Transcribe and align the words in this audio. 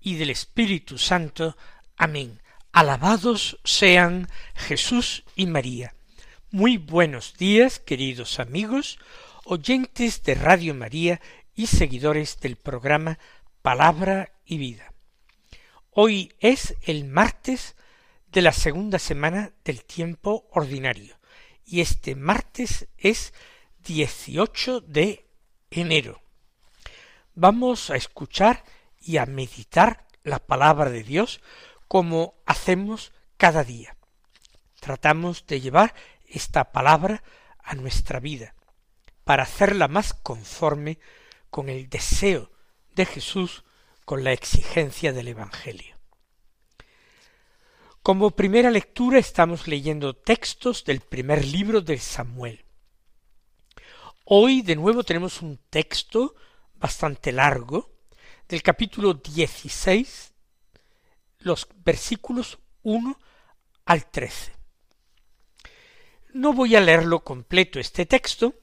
y 0.00 0.16
del 0.16 0.30
Espíritu 0.30 0.98
Santo. 0.98 1.56
Amén. 1.96 2.40
Alabados 2.72 3.58
sean 3.64 4.28
Jesús 4.54 5.24
y 5.36 5.46
María. 5.46 5.94
Muy 6.50 6.76
buenos 6.78 7.36
días, 7.36 7.78
queridos 7.78 8.40
amigos, 8.40 8.98
oyentes 9.44 10.22
de 10.22 10.34
Radio 10.34 10.74
María 10.74 11.20
y 11.54 11.66
seguidores 11.66 12.40
del 12.40 12.56
programa 12.56 13.18
Palabra 13.62 14.32
y 14.44 14.58
Vida. 14.58 14.92
Hoy 15.90 16.32
es 16.40 16.76
el 16.82 17.04
martes 17.04 17.76
de 18.32 18.42
la 18.42 18.52
segunda 18.52 18.98
semana 18.98 19.52
del 19.64 19.84
tiempo 19.84 20.48
ordinario 20.52 21.18
y 21.64 21.80
este 21.80 22.14
martes 22.14 22.88
es 22.96 23.34
18 23.84 24.80
de 24.80 25.26
enero 25.70 26.20
vamos 27.40 27.88
a 27.90 27.96
escuchar 27.96 28.64
y 29.00 29.16
a 29.16 29.26
meditar 29.26 30.06
la 30.22 30.38
palabra 30.38 30.90
de 30.90 31.02
Dios 31.02 31.40
como 31.88 32.34
hacemos 32.46 33.12
cada 33.36 33.64
día. 33.64 33.96
Tratamos 34.78 35.46
de 35.46 35.60
llevar 35.60 35.94
esta 36.26 36.72
palabra 36.72 37.22
a 37.58 37.74
nuestra 37.74 38.20
vida 38.20 38.54
para 39.24 39.42
hacerla 39.42 39.88
más 39.88 40.14
conforme 40.14 40.98
con 41.50 41.68
el 41.68 41.88
deseo 41.88 42.50
de 42.94 43.06
Jesús, 43.06 43.64
con 44.04 44.24
la 44.24 44.32
exigencia 44.32 45.12
del 45.12 45.28
Evangelio. 45.28 45.96
Como 48.02 48.30
primera 48.30 48.70
lectura 48.70 49.18
estamos 49.18 49.68
leyendo 49.68 50.14
textos 50.14 50.84
del 50.84 51.00
primer 51.00 51.44
libro 51.44 51.80
de 51.80 51.98
Samuel. 51.98 52.64
Hoy 54.24 54.62
de 54.62 54.76
nuevo 54.76 55.04
tenemos 55.04 55.42
un 55.42 55.58
texto 55.70 56.34
bastante 56.74 57.30
largo, 57.30 57.90
del 58.50 58.64
capítulo 58.64 59.14
16, 59.14 60.32
los 61.38 61.68
versículos 61.84 62.58
1 62.82 63.16
al 63.84 64.10
13. 64.10 64.52
No 66.34 66.52
voy 66.52 66.74
a 66.74 66.80
leerlo 66.80 67.22
completo 67.22 67.78
este 67.78 68.06
texto, 68.06 68.56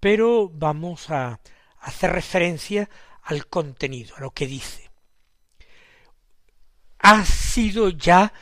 pero 0.00 0.50
vamos 0.50 1.08
a 1.08 1.40
hacer 1.80 2.12
referencia 2.12 2.90
al 3.22 3.46
contenido, 3.46 4.14
a 4.16 4.20
lo 4.20 4.32
que 4.32 4.46
dice. 4.46 4.90
Ha 6.98 7.24
sido 7.24 7.88
ya 7.88 8.34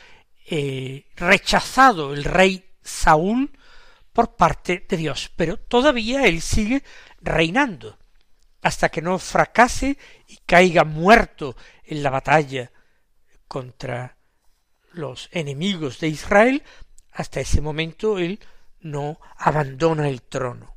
eh, 0.44 1.06
rechazado 1.14 2.12
el 2.12 2.24
rey 2.24 2.68
Saúl 2.82 3.56
por 4.12 4.34
parte 4.34 4.84
de 4.88 4.96
Dios, 4.96 5.30
pero 5.36 5.56
todavía 5.56 6.26
él 6.26 6.40
sigue 6.42 6.82
reinando 7.20 7.96
hasta 8.64 8.88
que 8.88 9.02
no 9.02 9.18
fracase 9.18 9.98
y 10.26 10.38
caiga 10.46 10.84
muerto 10.84 11.54
en 11.84 12.02
la 12.02 12.08
batalla 12.08 12.72
contra 13.46 14.16
los 14.90 15.28
enemigos 15.32 16.00
de 16.00 16.08
Israel, 16.08 16.62
hasta 17.12 17.40
ese 17.40 17.60
momento 17.60 18.18
él 18.18 18.40
no 18.80 19.20
abandona 19.36 20.08
el 20.08 20.22
trono. 20.22 20.74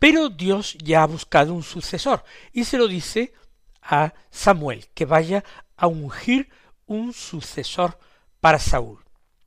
Pero 0.00 0.28
Dios 0.28 0.76
ya 0.82 1.04
ha 1.04 1.06
buscado 1.06 1.54
un 1.54 1.62
sucesor 1.62 2.24
y 2.52 2.64
se 2.64 2.78
lo 2.78 2.88
dice 2.88 3.32
a 3.80 4.12
Samuel, 4.28 4.88
que 4.94 5.04
vaya 5.04 5.44
a 5.76 5.86
ungir 5.86 6.50
un 6.86 7.12
sucesor 7.12 7.96
para 8.40 8.58
Saúl. 8.58 9.04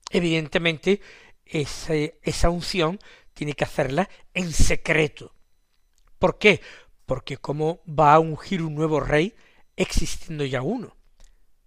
Evidentemente, 0.09 1.01
esa, 1.45 1.95
esa 2.21 2.49
unción 2.49 2.97
tiene 3.33 3.55
que 3.55 3.65
hacerla 3.65 4.09
en 4.33 4.53
secreto, 4.53 5.35
¿Por 6.21 6.37
qué? 6.37 6.61
Porque 7.07 7.37
cómo 7.37 7.81
va 7.87 8.13
a 8.13 8.19
ungir 8.19 8.61
un 8.61 8.75
nuevo 8.75 8.99
rey 8.99 9.33
existiendo 9.75 10.45
ya 10.45 10.61
uno. 10.61 10.95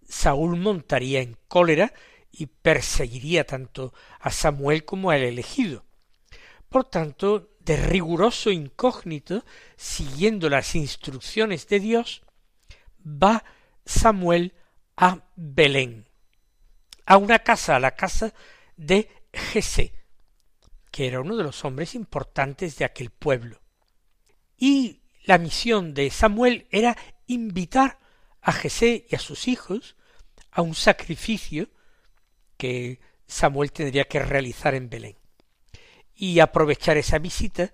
Saúl 0.07 0.55
montaría 0.55 1.19
en 1.19 1.35
cólera 1.49 1.93
y 2.31 2.45
perseguiría 2.45 3.45
tanto 3.45 3.93
a 4.17 4.31
Samuel 4.31 4.85
como 4.85 5.11
al 5.11 5.23
elegido. 5.23 5.83
Por 6.69 6.85
tanto, 6.85 7.49
de 7.59 7.75
riguroso 7.75 8.49
incógnito, 8.49 9.43
siguiendo 9.75 10.49
las 10.49 10.73
instrucciones 10.73 11.67
de 11.67 11.81
Dios, 11.81 12.23
va 13.05 13.43
Samuel 13.85 14.53
a 14.95 15.25
Belén, 15.35 16.07
a 17.05 17.17
una 17.17 17.39
casa, 17.39 17.75
a 17.75 17.81
la 17.81 17.91
casa 17.91 18.33
de 18.77 19.09
Jesé, 19.33 19.91
que 20.91 21.07
era 21.07 21.19
uno 21.19 21.35
de 21.35 21.43
los 21.43 21.65
hombres 21.65 21.93
importantes 21.93 22.77
de 22.77 22.85
aquel 22.85 23.09
pueblo. 23.09 23.64
Y 24.57 25.01
la 25.25 25.37
misión 25.37 25.93
de 25.93 26.09
Samuel 26.09 26.67
era 26.71 26.97
invitar 27.27 27.99
a 28.41 28.51
Jesé 28.51 29.05
y 29.09 29.15
a 29.15 29.19
sus 29.19 29.47
hijos 29.47 29.95
a 30.51 30.61
un 30.61 30.75
sacrificio 30.75 31.69
que 32.57 32.99
Samuel 33.27 33.71
tendría 33.71 34.05
que 34.05 34.19
realizar 34.19 34.75
en 34.75 34.89
Belén 34.89 35.17
y 36.13 36.39
aprovechar 36.39 36.97
esa 36.97 37.19
visita 37.19 37.73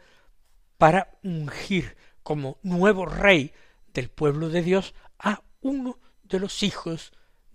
para 0.78 1.20
ungir 1.24 1.96
como 2.24 2.58
nuevo 2.64 3.06
rey 3.06 3.54
del 3.94 4.10
pueblo 4.10 4.50
de 4.50 4.64
Dios 4.64 4.96
a 5.20 5.44
uno 5.62 6.00
de 6.24 6.40
los 6.40 6.64
hijos 6.64 7.12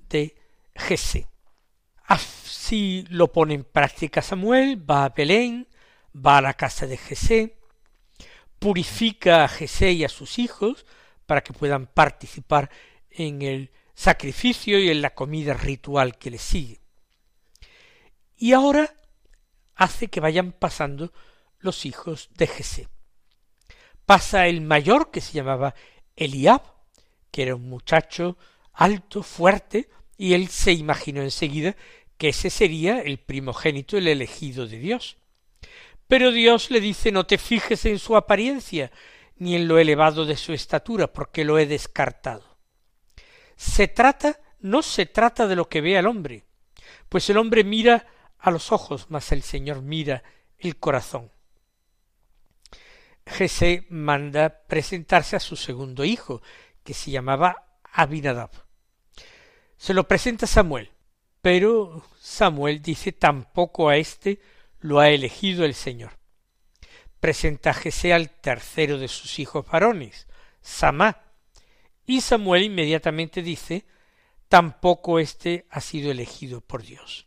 de 0.09 0.37
Jesé. 0.75 1.27
Así 2.05 3.05
lo 3.09 3.33
pone 3.33 3.55
en 3.55 3.65
práctica 3.65 4.23
Samuel, 4.23 4.89
va 4.89 5.05
a 5.05 5.09
Belén, 5.09 5.67
va 6.15 6.39
a 6.39 6.43
la 6.43 6.55
casa 6.55 6.87
de 6.87 6.97
Jesé, 6.97 7.56
purifica 8.59 9.45
a 9.45 9.49
Jesé 9.49 9.93
y 9.93 10.05
a 10.05 10.09
sus 10.09 10.39
hijos 10.39 10.87
para 11.27 11.43
que 11.43 11.53
puedan 11.53 11.87
participar 11.87 12.71
en 13.11 13.43
el 13.43 13.71
sacrificio 13.95 14.79
y 14.79 14.91
en 14.91 15.03
la 15.03 15.15
comida 15.15 15.55
ritual 15.55 16.19
que 16.19 16.31
le 16.31 16.39
sigue. 16.39 16.81
Y 18.37 18.53
ahora 18.53 18.95
hace 19.75 20.09
que 20.09 20.21
vayan 20.21 20.53
pasando 20.53 21.13
los 21.59 21.87
hijos 21.87 22.29
de 22.37 22.47
Jesé. 22.47 22.89
Pasa 24.05 24.47
el 24.47 24.61
mayor 24.61 25.11
que 25.11 25.21
se 25.21 25.33
llamaba 25.33 25.75
Eliab, 26.15 26.63
que 27.31 27.43
era 27.43 27.57
un 27.57 27.69
muchacho 27.69 28.37
alto, 28.73 29.23
fuerte, 29.23 29.89
y 30.17 30.35
él 30.35 30.49
se 30.49 30.73
imaginó 30.73 31.23
enseguida 31.23 31.77
que 32.17 32.29
ese 32.29 32.51
sería 32.51 33.01
el 33.01 33.19
primogénito, 33.19 33.99
el 33.99 34.09
elegido 34.09 34.67
de 34.67 34.79
Dios. 34.79 35.17
Pero 36.09 36.31
Dios 36.31 36.71
le 36.71 36.81
dice 36.81 37.11
no 37.13 37.27
te 37.27 37.39
fijes 37.39 37.85
en 37.85 37.99
su 37.99 38.17
apariencia, 38.17 38.91
ni 39.37 39.55
en 39.55 39.69
lo 39.69 39.79
elevado 39.79 40.25
de 40.25 40.37
su 40.37 40.53
estatura, 40.53 41.13
porque 41.13 41.45
lo 41.45 41.59
he 41.59 41.67
descartado. 41.67 42.57
Se 43.57 43.89
trata, 43.89 44.41
no 44.61 44.83
se 44.83 45.07
trata 45.07 45.47
de 45.47 45.57
lo 45.57 45.69
que 45.69 45.81
ve 45.81 45.99
al 45.99 46.07
hombre, 46.07 46.45
pues 47.09 47.29
el 47.31 47.39
hombre 47.39 47.65
mira 47.65 48.07
a 48.39 48.51
los 48.51 48.73
ojos, 48.73 49.07
mas 49.09 49.33
el 49.33 49.43
Señor 49.43 49.83
mira 49.83 50.23
el 50.59 50.77
corazón. 50.77 51.31
Jesé 53.27 53.87
manda 53.89 54.63
presentarse 54.69 55.37
a 55.37 55.41
su 55.41 55.57
segundo 55.57 56.05
hijo, 56.05 56.43
que 56.85 56.95
se 56.95 57.11
llamaba 57.11 57.67
Abinadab. 57.93 58.51
Se 59.77 59.95
lo 59.95 60.07
presenta 60.07 60.47
Samuel, 60.47 60.91
pero 61.43 62.05
Samuel 62.21 62.81
dice 62.81 63.13
tampoco 63.13 63.89
a 63.89 63.97
éste 63.97 64.41
lo 64.81 65.01
ha 65.01 65.11
elegido 65.11 65.65
el 65.65 65.75
Señor. 65.75 66.19
Jesé 67.73 68.13
al 68.13 68.31
tercero 68.31 68.99
de 68.99 69.09
sus 69.09 69.39
hijos 69.39 69.67
varones, 69.67 70.27
Samá, 70.61 71.23
y 72.07 72.21
Samuel 72.21 72.65
inmediatamente 72.65 73.43
dice, 73.43 73.85
tampoco 74.49 75.19
éste 75.19 75.67
ha 75.71 75.81
sido 75.81 76.11
elegido 76.11 76.61
por 76.61 76.85
Dios. 76.85 77.27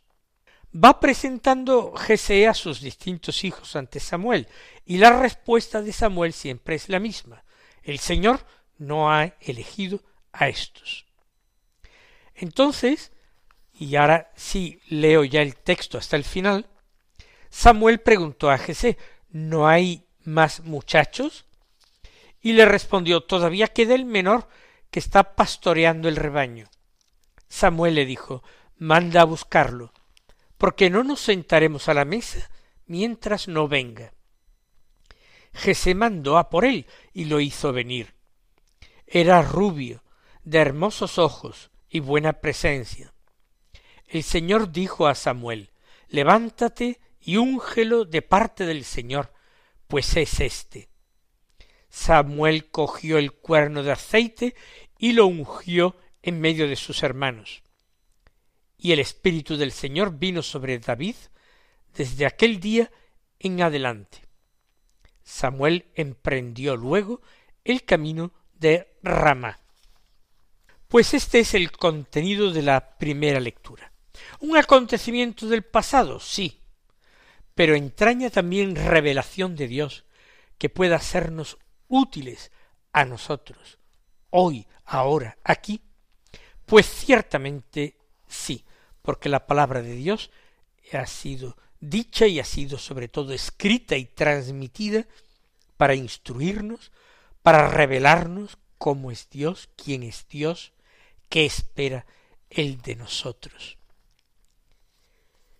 Va 0.72 1.00
presentando 1.00 1.94
Jesé 1.96 2.46
a 2.46 2.54
sus 2.54 2.80
distintos 2.80 3.44
hijos 3.44 3.76
ante 3.76 4.00
Samuel, 4.00 4.46
y 4.86 4.98
la 4.98 5.20
respuesta 5.20 5.82
de 5.82 5.92
Samuel 5.92 6.32
siempre 6.32 6.76
es 6.76 6.88
la 6.88 7.00
misma. 7.00 7.44
El 7.82 7.98
Señor 7.98 8.46
no 8.78 9.12
ha 9.12 9.24
elegido 9.40 10.02
a 10.32 10.48
estos. 10.48 11.06
Entonces, 12.34 13.12
y 13.74 13.96
ahora 13.96 14.30
sí 14.36 14.80
leo 14.88 15.24
ya 15.24 15.42
el 15.42 15.56
texto 15.56 15.98
hasta 15.98 16.16
el 16.16 16.24
final, 16.24 16.70
Samuel 17.50 18.00
preguntó 18.00 18.50
a 18.50 18.58
Jesé, 18.58 18.96
¿no 19.28 19.68
hay 19.68 20.06
más 20.24 20.60
muchachos? 20.60 21.44
Y 22.40 22.52
le 22.54 22.64
respondió, 22.64 23.22
todavía 23.22 23.66
queda 23.68 23.94
el 23.94 24.06
menor 24.06 24.48
que 24.90 25.00
está 25.00 25.34
pastoreando 25.34 26.08
el 26.08 26.16
rebaño. 26.16 26.68
Samuel 27.48 27.96
le 27.96 28.06
dijo, 28.06 28.42
manda 28.78 29.20
a 29.20 29.24
buscarlo, 29.24 29.92
porque 30.56 30.88
no 30.88 31.04
nos 31.04 31.20
sentaremos 31.20 31.88
a 31.88 31.94
la 31.94 32.04
mesa 32.04 32.50
mientras 32.86 33.48
no 33.48 33.68
venga. 33.68 34.14
Jesé 35.52 35.94
mandó 35.94 36.38
a 36.38 36.48
por 36.48 36.64
él 36.64 36.86
y 37.12 37.24
lo 37.24 37.40
hizo 37.40 37.72
venir. 37.72 38.14
Era 39.06 39.42
rubio, 39.42 40.02
de 40.44 40.58
hermosos 40.58 41.18
ojos 41.18 41.70
y 41.88 42.00
buena 42.00 42.34
presencia. 42.34 43.12
El 44.06 44.22
Señor 44.22 44.72
dijo 44.72 45.06
a 45.06 45.14
Samuel, 45.14 45.70
levántate 46.08 47.00
y 47.20 47.36
úngelo 47.36 48.04
de 48.04 48.22
parte 48.22 48.64
del 48.66 48.84
Señor, 48.84 49.32
pues 49.86 50.16
es 50.16 50.40
éste. 50.40 50.88
Samuel 51.88 52.70
cogió 52.70 53.18
el 53.18 53.32
cuerno 53.32 53.82
de 53.82 53.92
aceite 53.92 54.54
y 54.98 55.12
lo 55.12 55.26
ungió 55.26 55.96
en 56.22 56.40
medio 56.40 56.68
de 56.68 56.76
sus 56.76 57.02
hermanos. 57.02 57.62
Y 58.78 58.92
el 58.92 59.00
Espíritu 59.00 59.56
del 59.56 59.72
Señor 59.72 60.18
vino 60.18 60.42
sobre 60.42 60.78
David 60.78 61.16
desde 61.94 62.26
aquel 62.26 62.60
día 62.60 62.90
en 63.38 63.60
adelante. 63.62 64.18
Samuel 65.22 65.86
emprendió 65.94 66.76
luego 66.76 67.20
el 67.64 67.84
camino 67.84 68.32
de 68.54 68.96
Ramá. 69.02 69.60
Pues 70.88 71.14
este 71.14 71.40
es 71.40 71.54
el 71.54 71.72
contenido 71.72 72.50
de 72.50 72.62
la 72.62 72.98
primera 72.98 73.40
lectura. 73.40 73.92
Un 74.40 74.56
acontecimiento 74.56 75.46
del 75.46 75.62
pasado, 75.62 76.18
sí, 76.20 76.59
pero 77.60 77.74
entraña 77.74 78.30
también 78.30 78.74
revelación 78.74 79.54
de 79.54 79.68
Dios 79.68 80.06
que 80.56 80.70
pueda 80.70 80.98
sernos 80.98 81.58
útiles 81.88 82.52
a 82.90 83.04
nosotros, 83.04 83.78
hoy, 84.30 84.66
ahora, 84.86 85.36
aquí? 85.44 85.82
Pues 86.64 86.86
ciertamente 86.86 87.98
sí, 88.26 88.64
porque 89.02 89.28
la 89.28 89.46
palabra 89.46 89.82
de 89.82 89.92
Dios 89.92 90.30
ha 90.94 91.04
sido 91.04 91.58
dicha 91.80 92.26
y 92.26 92.40
ha 92.40 92.46
sido 92.46 92.78
sobre 92.78 93.08
todo 93.08 93.34
escrita 93.34 93.94
y 93.98 94.06
transmitida 94.06 95.06
para 95.76 95.94
instruirnos, 95.94 96.92
para 97.42 97.68
revelarnos 97.68 98.56
cómo 98.78 99.10
es 99.10 99.28
Dios, 99.28 99.68
quién 99.76 100.02
es 100.02 100.26
Dios, 100.30 100.72
qué 101.28 101.44
espera 101.44 102.06
Él 102.48 102.80
de 102.80 102.96
nosotros. 102.96 103.76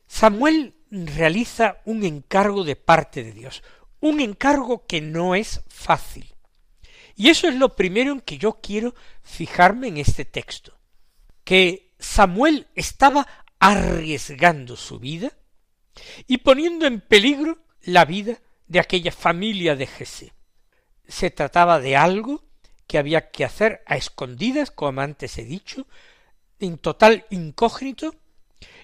Samuel 0.06 0.79
realiza 0.90 1.78
un 1.84 2.04
encargo 2.04 2.64
de 2.64 2.76
parte 2.76 3.22
de 3.22 3.32
Dios, 3.32 3.62
un 4.00 4.20
encargo 4.20 4.86
que 4.86 5.00
no 5.00 5.34
es 5.34 5.62
fácil. 5.68 6.34
Y 7.16 7.28
eso 7.28 7.48
es 7.48 7.54
lo 7.54 7.76
primero 7.76 8.12
en 8.12 8.20
que 8.20 8.38
yo 8.38 8.60
quiero 8.62 8.94
fijarme 9.22 9.88
en 9.88 9.98
este 9.98 10.24
texto, 10.24 10.78
que 11.44 11.94
Samuel 11.98 12.66
estaba 12.74 13.26
arriesgando 13.58 14.76
su 14.76 14.98
vida 14.98 15.32
y 16.26 16.38
poniendo 16.38 16.86
en 16.86 17.00
peligro 17.00 17.58
la 17.82 18.04
vida 18.04 18.40
de 18.66 18.80
aquella 18.80 19.12
familia 19.12 19.76
de 19.76 19.86
Jesé. 19.86 20.32
Se 21.06 21.30
trataba 21.30 21.80
de 21.80 21.96
algo 21.96 22.44
que 22.86 22.98
había 22.98 23.30
que 23.30 23.44
hacer 23.44 23.82
a 23.86 23.96
escondidas, 23.96 24.70
como 24.70 25.00
antes 25.00 25.36
he 25.38 25.44
dicho, 25.44 25.86
en 26.58 26.78
total 26.78 27.26
incógnito, 27.30 28.14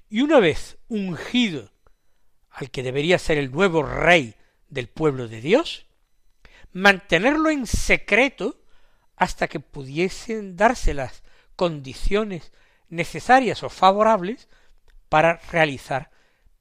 y 0.08 0.20
una 0.20 0.40
vez 0.40 0.76
ungido 0.88 1.70
al 2.56 2.70
que 2.70 2.82
debería 2.82 3.18
ser 3.18 3.36
el 3.36 3.52
nuevo 3.52 3.82
rey 3.82 4.34
del 4.70 4.88
pueblo 4.88 5.28
de 5.28 5.42
Dios, 5.42 5.84
mantenerlo 6.72 7.50
en 7.50 7.66
secreto 7.66 8.62
hasta 9.14 9.46
que 9.46 9.60
pudiesen 9.60 10.56
darse 10.56 10.94
las 10.94 11.22
condiciones 11.54 12.52
necesarias 12.88 13.62
o 13.62 13.68
favorables 13.68 14.48
para 15.10 15.36
realizar 15.52 16.10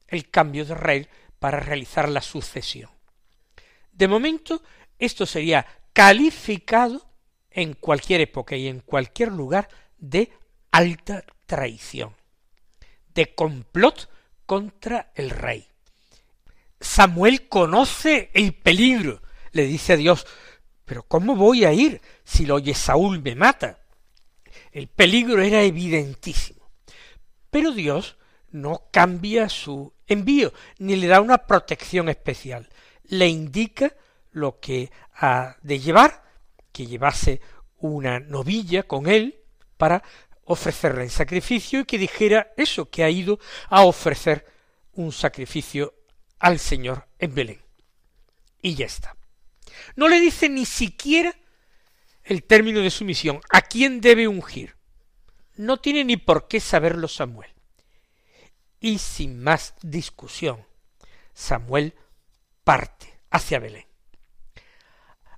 el 0.10 0.30
cambio 0.30 0.66
de 0.66 0.76
rey, 0.76 1.08
para 1.40 1.62
realizar 1.62 2.10
la 2.10 2.22
sucesión. 2.22 2.92
De 3.94 4.10
momento, 4.10 4.62
esto 5.00 5.26
sería 5.26 5.66
calificado 5.94 7.10
en 7.50 7.74
cualquier 7.74 8.20
época 8.20 8.58
y 8.58 8.68
en 8.68 8.82
cualquier 8.82 9.32
lugar 9.32 9.70
de 9.98 10.30
alta 10.72 11.24
traición, 11.46 12.14
de 13.14 13.34
complot 13.34 14.10
contra 14.46 15.14
el 15.16 15.30
rey. 15.30 15.70
Samuel 16.86 17.50
conoce 17.50 18.30
el 18.34 18.54
peligro. 18.54 19.22
Le 19.52 19.66
dice 19.66 19.94
a 19.94 19.98
Dios, 19.98 20.26
pero 20.86 21.04
¿cómo 21.04 21.36
voy 21.36 21.66
a 21.66 21.74
ir 21.74 22.00
si 22.24 22.46
lo 22.46 22.56
oye 22.56 22.74
Saúl 22.74 23.22
me 23.22 23.36
mata? 23.36 23.80
El 24.72 24.88
peligro 24.88 25.42
era 25.42 25.64
evidentísimo. 25.64 26.70
Pero 27.50 27.72
Dios 27.72 28.18
no 28.52 28.84
cambia 28.92 29.50
su 29.50 29.94
envío, 30.08 30.54
ni 30.78 30.96
le 30.96 31.08
da 31.08 31.22
una 31.22 31.40
protección 31.40 32.08
especial. 32.08 32.70
Le 33.04 33.28
indica 33.28 33.94
lo 34.32 34.60
que 34.60 34.92
ha 35.16 35.58
de 35.64 35.80
llevar, 35.80 36.24
que 36.72 36.86
llevase 36.86 37.42
una 37.80 38.20
novilla 38.20 38.84
con 38.84 39.08
él 39.08 39.40
para 39.78 40.04
ofrecerla 40.46 41.04
en 41.04 41.10
sacrificio 41.10 41.82
y 41.82 41.86
que 41.86 41.98
dijera 41.98 42.54
eso, 42.56 42.90
que 42.90 43.04
ha 43.04 43.10
ido 43.10 43.40
a 43.70 43.84
ofrecer 43.84 44.46
un 44.94 45.12
sacrificio 45.12 45.95
al 46.46 46.60
Señor 46.60 47.08
en 47.18 47.34
Belén. 47.34 47.60
Y 48.62 48.76
ya 48.76 48.86
está. 48.86 49.18
No 49.96 50.08
le 50.08 50.20
dice 50.20 50.48
ni 50.48 50.68
siquiera 50.68 51.36
el 52.24 52.44
término 52.44 52.82
de 52.82 52.92
su 52.92 53.04
misión, 53.04 53.42
a 53.50 53.62
quién 53.62 54.00
debe 54.00 54.28
ungir. 54.28 54.76
No 55.56 55.78
tiene 55.78 56.04
ni 56.04 56.18
por 56.18 56.48
qué 56.48 56.60
saberlo 56.60 57.08
Samuel. 57.08 57.52
Y 58.80 59.00
sin 59.00 59.42
más 59.42 59.74
discusión, 59.82 60.64
Samuel 61.34 61.96
parte 62.64 63.12
hacia 63.32 63.58
Belén. 63.58 63.88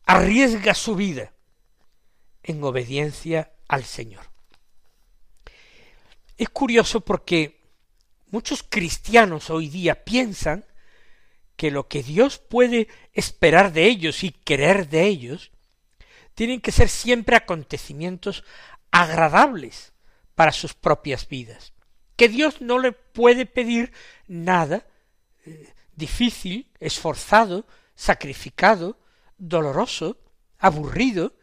Arriesga 0.04 0.74
su 0.74 0.98
vida 0.98 1.32
en 2.44 2.62
obediencia 2.62 3.54
al 3.70 3.86
Señor. 3.86 4.30
Es 6.36 6.50
curioso 6.50 7.00
porque 7.00 7.62
muchos 8.30 8.62
cristianos 8.62 9.50
hoy 9.50 9.70
día 9.70 10.04
piensan 10.04 10.66
que 11.58 11.72
lo 11.72 11.88
que 11.88 12.04
Dios 12.04 12.38
puede 12.38 12.88
esperar 13.14 13.74
de 13.74 13.86
ellos 13.86 14.24
y 14.24 14.32
querer 14.32 14.88
de 14.88 15.06
ellos 15.06 15.52
tienen 16.36 16.62
que 16.62 16.72
ser 16.72 16.88
siempre 16.88 17.36
acontecimientos 17.36 18.44
agradables 18.92 19.92
para 20.36 20.52
sus 20.52 20.76
propias 20.76 21.28
vidas, 21.28 21.74
que 22.16 22.30
Dios 22.30 22.62
no 22.62 22.78
le 22.78 22.92
puede 22.92 23.48
pedir 23.48 23.92
nada 24.28 24.86
eh, 25.46 25.74
difícil, 25.96 26.70
esforzado, 26.80 27.66
sacrificado, 27.96 29.00
doloroso, 29.40 30.18
aburrido, 30.60 31.34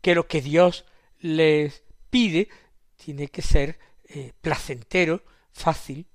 que 0.00 0.16
lo 0.16 0.26
que 0.26 0.42
Dios 0.42 0.84
les 1.20 1.84
pide 2.10 2.48
tiene 2.96 3.28
que 3.28 3.42
ser 3.42 3.78
eh, 4.04 4.32
placentero, 4.40 5.22
fácil, 5.52 6.06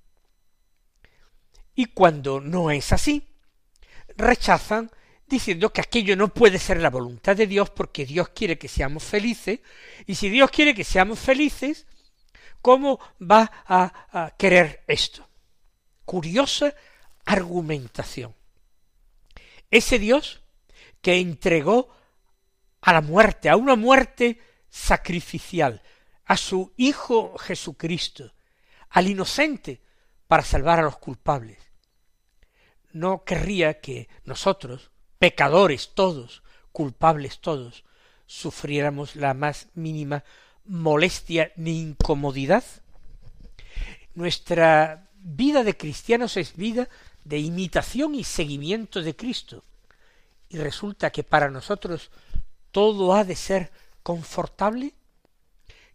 y 1.75 1.86
cuando 1.88 2.39
no 2.39 2.72
es 2.72 2.91
así, 2.94 3.27
rechazan 4.17 4.89
diciendo 5.27 5.74
que 5.74 5.82
aquello 5.82 6.15
no 6.15 6.29
puede 6.29 6.60
ser 6.60 6.79
la 6.79 6.89
voluntad 6.89 7.36
de 7.36 7.48
Dios 7.48 7.70
porque 7.70 8.05
Dios 8.05 8.29
quiere 8.29 8.58
que 8.58 8.67
seamos 8.67 9.03
felices, 9.03 9.60
y 10.05 10.15
si 10.15 10.29
Dios 10.29 10.50
quiere 10.51 10.74
que 10.74 10.84
seamos 10.84 11.20
felices, 11.20 11.86
¿cómo 12.62 13.00
va 13.22 13.51
a, 13.65 14.34
querer 14.38 14.84
esto? 14.88 15.27
Curiosa 16.05 16.74
argumentación. 17.25 18.36
Ese 19.72 20.00
Dios 20.00 20.41
que 21.01 21.17
entregó 21.17 21.89
a 22.82 22.94
la 22.94 23.01
muerte, 23.01 23.50
a 23.50 23.55
una 23.55 23.75
muerte 23.75 24.39
sacrificial, 24.70 25.82
a 26.25 26.38
su 26.38 26.74
Hijo 26.77 27.38
Jesucristo, 27.38 28.32
al 28.89 29.08
inocente, 29.08 29.82
para 30.27 30.44
salvar 30.44 30.79
a 30.79 30.84
los 30.84 30.98
culpables, 30.98 31.60
no 32.91 33.24
querría 33.24 33.82
que 33.82 34.08
nosotros, 34.24 34.91
pecadores 35.20 35.91
todos, 35.94 36.44
culpables 36.72 37.39
todos, 37.39 37.84
sufriéramos 38.25 39.15
la 39.15 39.34
más 39.34 39.67
mínima 39.75 40.24
molestia 40.65 41.51
ni 41.55 41.82
incomodidad. 41.82 42.63
Nuestra 44.13 45.10
vida 45.15 45.63
de 45.63 45.75
cristianos 45.75 46.38
es 46.38 46.55
vida 46.55 46.89
de 47.24 47.39
imitación 47.39 48.15
y 48.15 48.24
seguimiento 48.24 49.01
de 49.01 49.15
Cristo. 49.15 49.63
Y 50.50 50.58
resulta 50.58 51.12
que 51.12 51.24
para 51.24 51.50
nosotros 51.50 52.12
todo 52.72 53.13
ha 53.13 53.24
de 53.24 53.36
ser 53.36 53.72
confortable, 54.03 54.94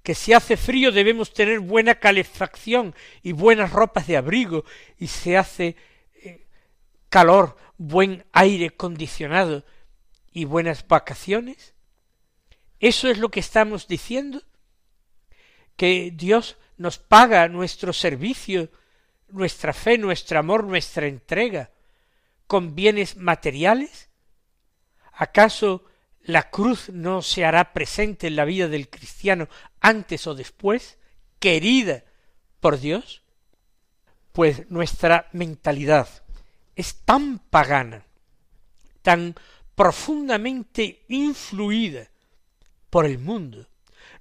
que 0.02 0.14
si 0.14 0.33
hace 0.33 0.57
frío 0.57 0.92
debemos 0.92 1.33
tener 1.33 1.61
buena 1.61 1.97
calefacción 1.97 2.95
y 3.23 3.33
buenas 3.33 3.73
ropas 3.73 4.07
de 4.07 4.16
abrigo, 4.16 4.64
y 4.99 5.09
se 5.09 5.37
hace 5.37 5.76
calor, 7.09 7.57
buen 7.76 8.25
aire 8.33 8.71
condicionado 8.71 9.64
y 10.33 10.45
buenas 10.45 10.87
vacaciones? 10.87 11.75
¿Eso 12.78 13.09
es 13.11 13.19
lo 13.19 13.30
que 13.30 13.40
estamos 13.40 13.88
diciendo? 13.88 14.42
que 15.80 16.12
Dios 16.14 16.59
nos 16.76 16.99
paga 16.99 17.49
nuestro 17.49 17.95
servicio, 17.95 18.69
nuestra 19.28 19.73
fe, 19.73 19.97
nuestro 19.97 20.38
amor, 20.38 20.64
nuestra 20.64 21.07
entrega 21.07 21.71
con 22.47 22.75
bienes 22.75 23.16
materiales? 23.16 24.11
¿Acaso 25.14 25.87
la 26.23 26.50
cruz 26.50 26.91
no 26.91 27.23
se 27.23 27.45
hará 27.45 27.73
presente 27.73 28.27
en 28.27 28.37
la 28.37 28.45
vida 28.45 28.69
del 28.69 28.89
cristiano 28.89 29.49
antes 29.81 30.27
o 30.27 30.35
después, 30.35 30.99
querida 31.39 32.05
por 32.61 32.79
Dios? 32.79 33.23
Pues 34.33 34.71
nuestra 34.71 35.29
mentalidad 35.33 36.09
es 36.77 37.03
tan 37.05 37.39
pagana, 37.39 38.05
tan 39.03 39.35
profundamente 39.75 41.05
influida 41.09 42.09
por 42.91 43.07
el 43.07 43.19
mundo, 43.19 43.67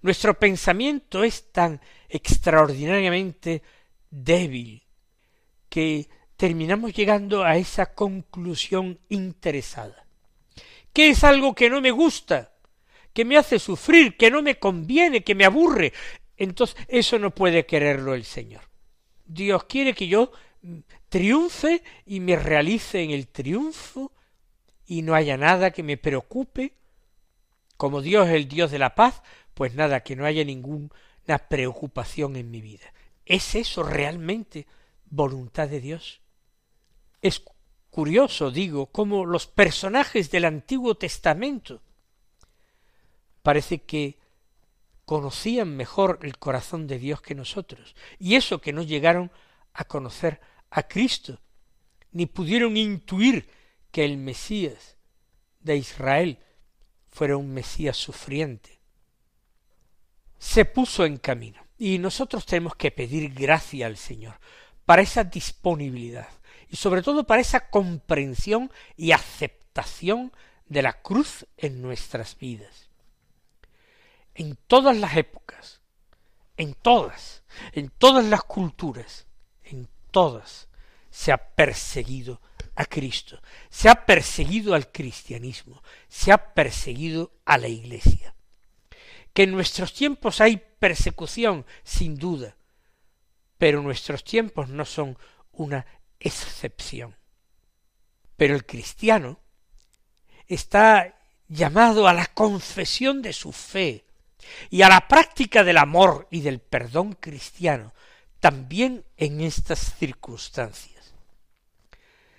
nuestro 0.02 0.40
pensamiento 0.40 1.24
es 1.24 1.52
tan 1.52 1.82
extraordinariamente 2.08 3.62
débil 4.10 4.84
que 5.68 6.10
terminamos 6.38 6.94
llegando 6.94 7.44
a 7.44 7.58
esa 7.58 7.94
conclusión 7.94 9.00
interesada. 9.10 10.08
¿Qué 10.94 11.10
es 11.10 11.24
algo 11.24 11.54
que 11.54 11.70
no 11.70 11.82
me 11.82 11.92
gusta? 11.92 12.52
que 13.14 13.26
me 13.26 13.38
hace 13.38 13.60
sufrir, 13.60 14.18
que 14.18 14.32
no 14.32 14.42
me 14.42 14.60
conviene, 14.60 15.24
que 15.24 15.36
me 15.36 15.46
aburre. 15.46 15.94
Entonces, 16.38 16.78
eso 16.88 17.20
no 17.20 17.34
puede 17.34 17.66
quererlo 17.66 18.14
el 18.14 18.24
Señor. 18.24 18.62
Dios 19.26 19.66
quiere 19.66 19.94
que 19.94 20.08
yo 20.08 20.32
triunfe 21.10 21.84
y 22.06 22.20
me 22.20 22.36
realice 22.36 23.02
en 23.04 23.12
el 23.12 23.28
triunfo 23.28 24.12
y 24.86 25.02
no 25.02 25.16
haya 25.16 25.38
nada 25.38 25.72
que 25.72 25.84
me 25.84 25.98
preocupe. 25.98 26.74
Como 27.78 28.02
Dios 28.02 28.28
es 28.28 28.36
el 28.36 28.48
Dios 28.48 28.72
de 28.72 28.80
la 28.80 28.96
paz, 28.96 29.22
pues 29.54 29.76
nada, 29.76 30.02
que 30.02 30.16
no 30.16 30.26
haya 30.26 30.44
ninguna 30.44 30.90
preocupación 31.50 32.36
en 32.36 32.50
mi 32.50 32.62
vida. 32.62 32.94
¿Es 33.26 33.56
eso 33.56 33.84
realmente 33.84 34.66
voluntad 35.10 35.68
de 35.68 35.82
Dios? 35.82 36.22
Es 37.22 37.44
curioso, 37.90 38.52
digo, 38.52 38.88
cómo 38.88 39.26
los 39.26 39.48
personajes 39.48 40.32
del 40.32 40.46
Antiguo 40.46 40.96
Testamento 40.96 41.82
parece 43.42 43.84
que 43.84 44.20
conocían 45.06 45.76
mejor 45.76 46.20
el 46.22 46.38
corazón 46.38 46.86
de 46.86 47.00
Dios 47.00 47.22
que 47.22 47.34
nosotros, 47.34 47.96
y 48.20 48.36
eso 48.36 48.62
que 48.62 48.74
no 48.74 48.84
llegaron 48.84 49.32
a 49.74 49.86
conocer 49.86 50.40
a 50.70 50.84
Cristo, 50.84 51.40
ni 52.12 52.26
pudieron 52.26 52.78
intuir 52.78 53.50
que 53.92 54.06
el 54.06 54.18
Mesías 54.18 54.98
de 55.60 55.78
Israel 55.78 56.40
fuera 57.08 57.38
un 57.38 57.54
Mesías 57.54 57.98
sufriente. 57.98 58.80
Se 60.38 60.66
puso 60.66 61.06
en 61.06 61.18
camino, 61.18 61.62
y 61.78 61.98
nosotros 61.98 62.46
tenemos 62.46 62.76
que 62.76 62.92
pedir 62.92 63.34
gracia 63.34 63.88
al 63.88 63.98
Señor 63.98 64.40
para 64.86 65.02
esa 65.02 65.24
disponibilidad, 65.24 66.30
y 66.70 66.76
sobre 66.76 67.02
todo 67.02 67.26
para 67.26 67.42
esa 67.42 67.70
comprensión 67.70 68.72
y 68.96 69.12
aceptación 69.12 70.32
de 70.68 70.84
la 70.84 71.02
cruz 71.02 71.48
en 71.58 71.82
nuestras 71.82 72.38
vidas. 72.38 72.90
En 74.36 74.56
todas 74.68 74.96
las 74.96 75.18
épocas, 75.18 75.82
en 76.58 76.74
todas, 76.76 77.44
en 77.74 77.90
todas 77.90 78.24
las 78.26 78.44
culturas, 78.44 79.26
en 79.64 79.90
todas, 80.12 80.68
se 81.10 81.32
ha 81.32 81.38
perseguido 81.38 82.40
a 82.76 82.86
Cristo, 82.86 83.42
se 83.70 83.90
ha 83.90 84.06
perseguido 84.06 84.76
al 84.76 84.92
cristianismo, 84.92 85.82
se 86.08 86.32
ha 86.32 86.54
perseguido 86.54 87.32
a 87.46 87.58
la 87.58 87.68
Iglesia. 87.68 88.36
Que 89.34 89.44
en 89.44 89.52
nuestros 89.52 89.94
tiempos 89.94 90.40
hay 90.40 90.58
persecución, 90.80 91.66
sin 91.84 92.16
duda, 92.16 92.56
pero 93.58 93.82
nuestros 93.82 94.24
tiempos 94.24 94.70
no 94.70 94.86
son 94.86 95.18
una 95.52 95.86
excepción. 96.20 97.16
Pero 98.36 98.56
el 98.56 98.66
cristiano 98.66 99.40
está 100.48 101.16
llamado 101.48 102.08
a 102.08 102.14
la 102.14 102.28
confesión 102.28 103.22
de 103.22 103.34
su 103.34 103.52
fe 103.52 104.06
y 104.70 104.82
a 104.82 104.90
la 104.90 105.08
práctica 105.08 105.64
del 105.64 105.78
amor 105.78 106.28
y 106.32 106.42
del 106.42 106.60
perdón 106.60 107.14
cristiano 107.14 107.94
también 108.40 109.06
en 109.18 109.42
estas 109.42 109.96
circunstancias. 109.98 111.14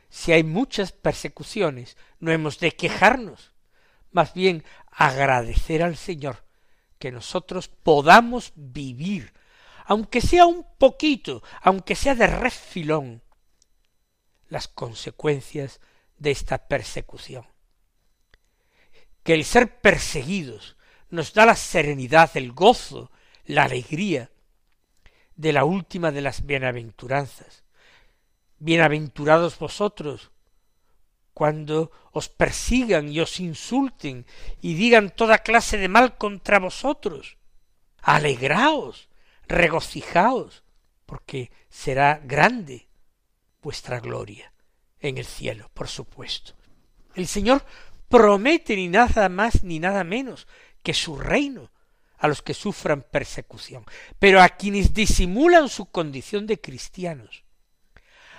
Si 0.08 0.32
hay 0.32 0.42
muchas 0.42 0.92
persecuciones, 0.92 1.96
no 2.18 2.32
hemos 2.32 2.58
de 2.58 2.72
quejarnos, 2.72 3.52
más 4.10 4.34
bien 4.34 4.64
agradecer 4.90 5.82
al 5.82 5.96
Señor 5.96 6.44
que 6.98 7.12
nosotros 7.12 7.68
podamos 7.68 8.52
vivir 8.56 9.32
aunque 9.90 10.20
sea 10.20 10.46
un 10.46 10.64
poquito, 10.78 11.42
aunque 11.62 11.96
sea 11.96 12.14
de 12.14 12.28
refilón, 12.28 13.22
las 14.50 14.68
consecuencias 14.68 15.80
de 16.18 16.30
esta 16.32 16.68
persecución. 16.68 17.46
Que 19.22 19.32
el 19.32 19.44
ser 19.44 19.80
perseguidos 19.80 20.76
nos 21.08 21.32
da 21.32 21.46
la 21.46 21.56
serenidad, 21.56 22.30
el 22.36 22.52
gozo, 22.52 23.10
la 23.46 23.64
alegría 23.64 24.30
de 25.36 25.52
la 25.52 25.64
última 25.64 26.10
de 26.12 26.20
las 26.20 26.44
bienaventuranzas. 26.44 27.64
Bienaventurados 28.58 29.58
vosotros 29.58 30.30
cuando 31.32 31.90
os 32.12 32.28
persigan 32.28 33.08
y 33.08 33.20
os 33.20 33.40
insulten 33.40 34.26
y 34.60 34.74
digan 34.74 35.10
toda 35.10 35.38
clase 35.38 35.78
de 35.78 35.88
mal 35.88 36.18
contra 36.18 36.58
vosotros. 36.58 37.38
Alegraos, 38.02 39.08
regocijaos, 39.46 40.64
porque 41.06 41.50
será 41.70 42.20
grande 42.22 42.89
vuestra 43.62 44.00
gloria 44.00 44.52
en 45.00 45.18
el 45.18 45.24
cielo, 45.24 45.70
por 45.74 45.88
supuesto. 45.88 46.54
El 47.14 47.26
Señor 47.26 47.64
promete 48.08 48.76
ni 48.76 48.88
nada 48.88 49.28
más 49.28 49.62
ni 49.62 49.78
nada 49.78 50.04
menos 50.04 50.46
que 50.82 50.94
su 50.94 51.16
reino 51.16 51.70
a 52.18 52.28
los 52.28 52.42
que 52.42 52.54
sufran 52.54 53.02
persecución, 53.02 53.84
pero 54.18 54.42
a 54.42 54.50
quienes 54.50 54.92
disimulan 54.92 55.68
su 55.68 55.86
condición 55.86 56.46
de 56.46 56.60
cristianos, 56.60 57.44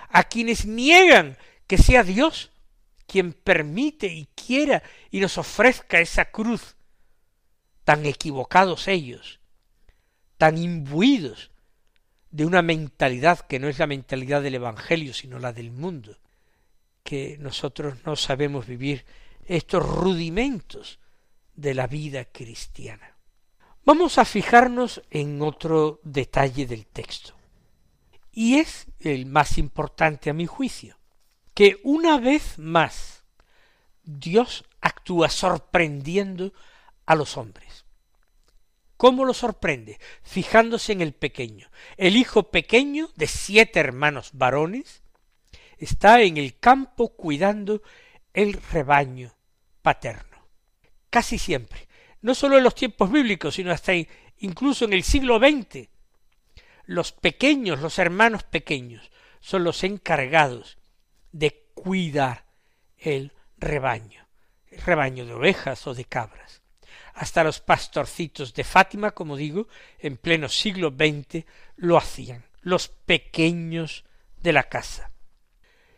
a 0.09 0.23
quienes 0.23 0.65
niegan 0.65 1.37
que 1.67 1.77
sea 1.77 2.03
Dios 2.03 2.51
quien 3.11 3.33
permite 3.33 4.07
y 4.07 4.27
quiera 4.27 4.83
y 5.09 5.19
nos 5.19 5.37
ofrezca 5.37 5.99
esa 5.99 6.31
cruz, 6.31 6.77
tan 7.83 8.05
equivocados 8.05 8.87
ellos, 8.87 9.41
tan 10.37 10.57
imbuidos 10.57 11.50
de 12.31 12.45
una 12.45 12.61
mentalidad 12.61 13.41
que 13.41 13.59
no 13.59 13.67
es 13.67 13.77
la 13.79 13.87
mentalidad 13.87 14.41
del 14.41 14.55
Evangelio, 14.55 15.13
sino 15.13 15.37
la 15.37 15.53
del 15.53 15.71
mundo, 15.71 16.17
que 17.03 17.37
nosotros 17.39 17.97
no 18.05 18.15
sabemos 18.15 18.65
vivir 18.65 19.05
estos 19.45 19.85
rudimentos 19.85 20.99
de 21.55 21.73
la 21.73 21.87
vida 21.87 22.25
cristiana. 22.25 23.17
Vamos 23.83 24.17
a 24.17 24.25
fijarnos 24.25 25.01
en 25.09 25.41
otro 25.41 25.99
detalle 26.03 26.65
del 26.65 26.85
texto, 26.87 27.35
y 28.31 28.59
es 28.59 28.87
el 28.99 29.25
más 29.25 29.57
importante 29.57 30.29
a 30.29 30.33
mi 30.33 30.45
juicio, 30.45 30.97
que 31.53 31.79
una 31.83 32.19
vez 32.19 32.57
más 32.57 33.25
Dios 34.03 34.63
actúa 34.79 35.29
sorprendiendo 35.29 36.53
a 37.05 37.15
los 37.15 37.37
hombres. 37.37 37.70
¿Cómo 39.01 39.25
lo 39.25 39.33
sorprende? 39.33 39.99
Fijándose 40.21 40.91
en 40.91 41.01
el 41.01 41.13
pequeño. 41.13 41.71
El 41.97 42.15
hijo 42.15 42.51
pequeño 42.51 43.09
de 43.15 43.25
siete 43.25 43.79
hermanos 43.79 44.29
varones 44.33 45.01
está 45.79 46.21
en 46.21 46.37
el 46.37 46.59
campo 46.59 47.15
cuidando 47.15 47.81
el 48.31 48.53
rebaño 48.53 49.33
paterno. 49.81 50.45
Casi 51.09 51.39
siempre. 51.39 51.87
No 52.21 52.35
solo 52.35 52.59
en 52.59 52.63
los 52.63 52.75
tiempos 52.75 53.11
bíblicos, 53.11 53.55
sino 53.55 53.71
hasta 53.71 53.93
incluso 54.37 54.85
en 54.85 54.93
el 54.93 55.01
siglo 55.01 55.39
XX. 55.39 55.89
Los 56.85 57.11
pequeños, 57.11 57.79
los 57.79 57.97
hermanos 57.97 58.43
pequeños, 58.43 59.09
son 59.39 59.63
los 59.63 59.83
encargados 59.83 60.77
de 61.31 61.71
cuidar 61.73 62.45
el 62.99 63.33
rebaño, 63.57 64.27
el 64.67 64.79
rebaño 64.79 65.25
de 65.25 65.33
ovejas 65.33 65.87
o 65.87 65.95
de 65.95 66.05
cabras 66.05 66.60
hasta 67.13 67.43
los 67.43 67.59
pastorcitos 67.59 68.53
de 68.53 68.63
Fátima, 68.63 69.11
como 69.11 69.35
digo, 69.35 69.67
en 69.99 70.17
pleno 70.17 70.49
siglo 70.49 70.89
XX 70.89 71.45
lo 71.77 71.97
hacían, 71.97 72.45
los 72.61 72.87
pequeños 72.87 74.05
de 74.41 74.53
la 74.53 74.63
casa. 74.63 75.11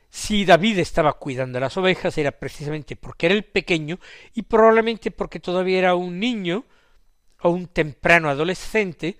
Si 0.10 0.46
David 0.46 0.78
estaba 0.80 1.14
cuidando 1.14 1.60
las 1.60 1.76
ovejas 1.76 2.18
era 2.18 2.32
precisamente 2.32 2.96
porque 2.96 3.26
era 3.26 3.36
el 3.36 3.46
pequeño 3.46 4.00
y 4.34 4.44
probablemente 4.44 5.10
porque 5.10 5.40
todavía 5.40 5.80
era 5.80 5.96
un 5.96 6.20
niño 6.20 6.66
o 7.42 7.50
un 7.50 7.68
temprano 7.68 8.30
adolescente 8.30 9.18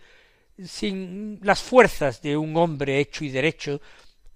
sin 0.64 1.40
las 1.42 1.64
fuerzas 1.64 2.22
de 2.22 2.38
un 2.38 2.56
hombre 2.58 3.00
hecho 3.00 3.26
y 3.26 3.30
derecho 3.30 3.82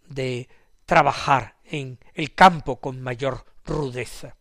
de 0.08 0.50
trabajar 0.86 1.58
en 1.64 2.00
el 2.16 2.34
campo 2.34 2.80
con 2.80 3.02
mayor 3.02 3.46
rudeza. 3.66 4.36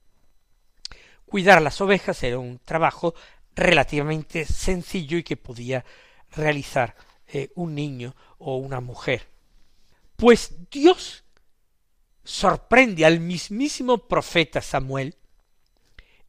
Cuidar 1.26 1.61
las 1.61 1.80
ovejas 1.80 2.23
era 2.23 2.38
un 2.38 2.59
trabajo 2.64 3.14
relativamente 3.54 4.45
sencillo 4.45 5.18
y 5.18 5.23
que 5.23 5.37
podía 5.37 5.85
realizar 6.30 6.95
eh, 7.26 7.50
un 7.54 7.75
niño 7.75 8.14
o 8.38 8.56
una 8.56 8.80
mujer. 8.80 9.28
Pues 10.16 10.71
Dios 10.71 11.25
sorprende 12.23 13.04
al 13.04 13.21
mismísimo 13.21 14.09
profeta 14.09 14.61
Samuel 14.61 15.16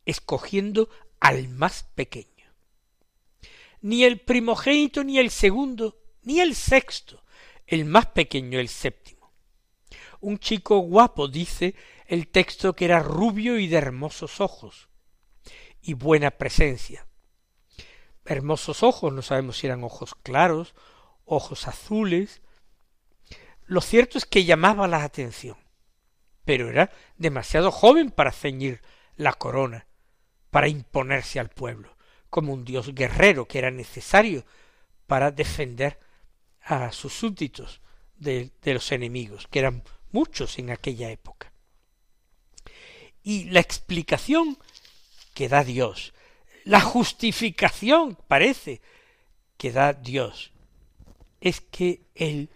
escogiendo 0.05 0.89
al 1.19 1.49
más 1.49 1.83
pequeño. 1.95 2.27
Ni 3.81 4.03
el 4.03 4.19
primogénito, 4.19 5.03
ni 5.03 5.19
el 5.19 5.29
segundo, 5.29 5.97
ni 6.23 6.39
el 6.39 6.55
sexto, 6.55 7.23
el 7.67 7.85
más 7.85 8.07
pequeño, 8.07 8.59
el 8.59 8.69
séptimo. 8.69 9.31
Un 10.21 10.39
chico 10.39 10.79
guapo, 10.79 11.27
dice 11.27 11.75
el 12.07 12.27
texto, 12.27 12.75
que 12.75 12.85
era 12.85 13.03
rubio 13.03 13.59
y 13.59 13.67
de 13.67 13.77
hermosos 13.77 14.41
ojos, 14.41 14.89
y 15.81 15.93
buena 15.93 16.31
presencia. 16.31 17.07
Hermosos 18.25 18.83
ojos, 18.83 19.13
no 19.13 19.21
sabemos 19.21 19.57
si 19.57 19.67
eran 19.67 19.83
ojos 19.83 20.15
claros, 20.15 20.73
ojos 21.25 21.67
azules. 21.67 22.41
Lo 23.65 23.81
cierto 23.81 24.17
es 24.17 24.25
que 24.25 24.45
llamaba 24.45 24.87
la 24.87 25.03
atención, 25.03 25.57
pero 26.45 26.69
era 26.69 26.91
demasiado 27.17 27.71
joven 27.71 28.11
para 28.11 28.31
ceñir 28.31 28.81
la 29.15 29.33
corona, 29.33 29.87
para 30.49 30.67
imponerse 30.67 31.39
al 31.39 31.49
pueblo, 31.49 31.97
como 32.29 32.53
un 32.53 32.65
dios 32.65 32.93
guerrero 32.93 33.47
que 33.47 33.59
era 33.59 33.71
necesario 33.71 34.45
para 35.07 35.31
defender 35.31 35.99
a 36.61 36.91
sus 36.91 37.13
súbditos 37.13 37.81
de, 38.15 38.51
los 38.63 38.91
enemigos, 38.91 39.47
que 39.47 39.59
eran 39.59 39.83
muchos 40.11 40.59
en 40.59 40.69
aquella 40.69 41.09
época. 41.09 41.51
Y 43.27 43.43
la 43.49 43.59
explicación 43.59 44.57
que 45.33 45.49
da 45.49 45.65
Dios, 45.65 46.13
la 46.63 46.79
justificación, 46.79 48.17
parece, 48.25 48.79
que 49.57 49.73
da 49.73 49.91
Dios, 49.91 50.53
es 51.41 51.59
que 51.59 52.03
Él 52.15 52.47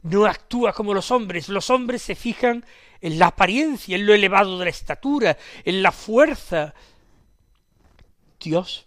no 0.00 0.24
actúa 0.24 0.72
como 0.72 0.94
los 0.94 1.10
hombres. 1.10 1.50
Los 1.50 1.68
hombres 1.68 2.00
se 2.00 2.14
fijan 2.14 2.64
en 3.02 3.18
la 3.18 3.26
apariencia, 3.26 3.94
en 3.94 4.06
lo 4.06 4.14
elevado 4.14 4.58
de 4.58 4.64
la 4.64 4.70
estatura, 4.70 5.36
en 5.66 5.82
la 5.82 5.92
fuerza. 5.92 6.72
Dios 8.40 8.86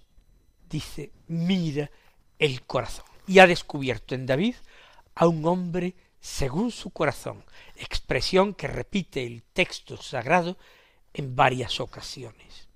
dice, 0.67 1.11
mira 1.27 1.91
el 2.39 2.63
corazón. 2.63 3.05
Y 3.27 3.37
ha 3.37 3.45
descubierto 3.45 4.15
en 4.15 4.25
David 4.25 4.55
a 5.13 5.27
un 5.27 5.45
hombre 5.45 5.93
según 6.19 6.71
su 6.71 6.89
corazón, 6.89 7.45
expresión 7.75 8.55
que 8.55 8.67
repite 8.67 9.27
el 9.27 9.43
texto 9.43 9.95
sagrado 9.97 10.57
en 11.13 11.35
varias 11.35 11.79
ocasiones. 11.79 12.67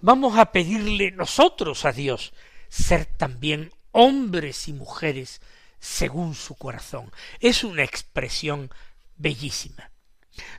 Vamos 0.00 0.38
a 0.38 0.52
pedirle 0.52 1.10
nosotros 1.10 1.84
a 1.84 1.92
Dios 1.92 2.32
ser 2.68 3.06
también 3.06 3.72
hombres 3.92 4.68
y 4.68 4.72
mujeres 4.72 5.40
según 5.78 6.34
su 6.34 6.54
corazón. 6.54 7.10
Es 7.40 7.64
una 7.64 7.82
expresión 7.82 8.70
bellísima. 9.16 9.90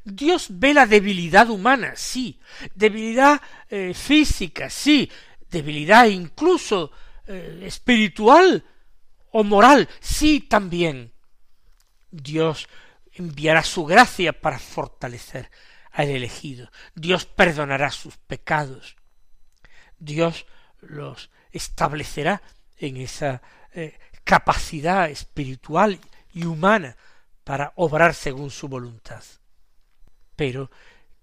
Dios 0.04 0.48
ve 0.50 0.74
la 0.74 0.88
debilidad 0.88 1.50
humana, 1.50 1.94
sí, 1.96 2.39
debilidad 2.74 3.39
eh, 3.70 3.94
física, 3.94 4.70
sí, 4.70 5.12
debilidad 5.50 6.08
incluso 6.08 6.92
eh, 7.27 7.62
espiritual 7.63 8.66
o 9.32 9.44
moral, 9.44 9.88
sí 10.00 10.42
también. 10.42 11.14
Dios 12.10 12.68
enviará 13.14 13.64
su 13.64 13.86
gracia 13.86 14.33
para 14.33 14.57
fortalecer 14.57 15.51
al 15.98 16.10
elegido. 16.10 16.70
Dios 16.94 17.25
perdonará 17.25 17.90
sus 17.90 18.18
pecados. 18.18 18.96
Dios 19.98 20.46
los 20.79 21.31
establecerá 21.51 22.44
en 22.77 22.98
esa 22.98 23.42
eh, 23.74 23.98
capacidad 24.24 25.10
espiritual 25.10 26.00
y 26.31 26.46
humana 26.46 26.96
para 27.44 27.74
obrar 27.77 28.14
según 28.14 28.51
su 28.51 28.68
voluntad. 28.68 29.24
Pero 30.36 30.70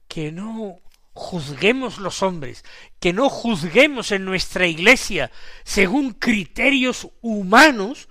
que 0.08 0.32
no 0.32 0.80
juzguemos 1.12 1.98
los 1.98 2.24
hombres, 2.24 2.64
que 2.98 3.12
no 3.12 3.28
juzguemos 3.28 4.10
en 4.10 4.24
nuestra 4.24 4.66
iglesia 4.66 5.30
según 5.62 6.14
criterios 6.14 7.06
humanos, 7.22 8.08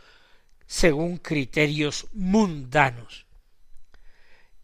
según 0.65 1.17
criterios 1.17 2.07
mundanos, 2.13 3.25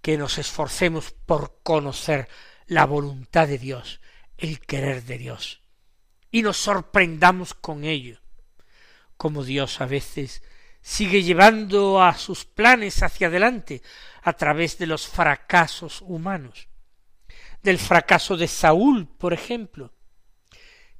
que 0.02 0.18
nos 0.18 0.38
esforcemos 0.38 1.12
por 1.12 1.60
conocer 1.64 2.28
la 2.68 2.86
voluntad 2.86 3.48
de 3.48 3.58
Dios, 3.58 4.00
el 4.38 4.60
querer 4.60 5.04
de 5.04 5.18
Dios, 5.18 5.62
y 6.32 6.42
nos 6.42 6.58
sorprendamos 6.58 7.54
con 7.54 7.84
ello, 7.84 8.20
como 9.18 9.44
Dios 9.44 9.82
a 9.82 9.86
veces 9.86 10.44
sigue 10.82 11.24
llevando 11.24 12.02
a 12.02 12.16
sus 12.16 12.46
planes 12.46 13.04
hacia 13.04 13.28
adelante 13.28 13.82
a 14.22 14.34
través 14.34 14.78
de 14.78 14.88
los 14.88 15.08
fracasos 15.08 16.02
humanos. 16.02 16.68
Del 17.62 17.78
fracaso 17.78 18.38
de 18.38 18.48
Saúl, 18.48 19.08
por 19.08 19.34
ejemplo, 19.34 19.94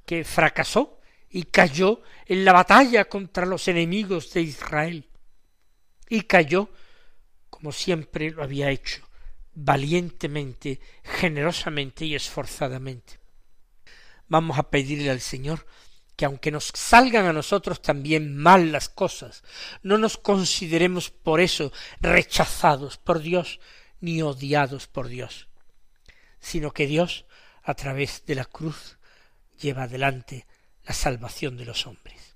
que 0.04 0.24
fracasó 0.24 1.00
y 1.30 1.44
cayó 1.44 2.02
en 2.26 2.44
la 2.44 2.52
batalla 2.52 3.06
contra 3.06 3.46
los 3.46 3.68
enemigos 3.68 4.32
de 4.34 4.42
Israel, 4.42 5.08
y 6.08 6.22
cayó 6.22 6.70
como 7.60 7.72
siempre 7.72 8.30
lo 8.30 8.42
había 8.42 8.70
hecho, 8.70 9.06
valientemente, 9.52 10.80
generosamente 11.04 12.06
y 12.06 12.14
esforzadamente. 12.14 13.20
Vamos 14.28 14.58
a 14.58 14.70
pedirle 14.70 15.10
al 15.10 15.20
Señor 15.20 15.66
que 16.16 16.24
aunque 16.24 16.50
nos 16.50 16.72
salgan 16.74 17.26
a 17.26 17.34
nosotros 17.34 17.82
también 17.82 18.34
mal 18.34 18.72
las 18.72 18.88
cosas, 18.88 19.42
no 19.82 19.98
nos 19.98 20.16
consideremos 20.16 21.10
por 21.10 21.40
eso 21.40 21.70
rechazados 22.00 22.96
por 22.96 23.20
Dios 23.20 23.60
ni 24.00 24.22
odiados 24.22 24.86
por 24.86 25.08
Dios, 25.08 25.48
sino 26.40 26.72
que 26.72 26.86
Dios, 26.86 27.26
a 27.62 27.74
través 27.74 28.24
de 28.24 28.36
la 28.36 28.46
cruz, 28.46 28.96
lleva 29.60 29.82
adelante 29.82 30.46
la 30.84 30.94
salvación 30.94 31.58
de 31.58 31.66
los 31.66 31.86
hombres. 31.86 32.29